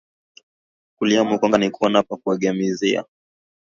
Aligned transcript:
Kulia 0.97 1.23
mukongo 1.23 1.57
nikuona 1.57 2.03
pa 2.03 2.15
kuuegamizia 2.21 3.05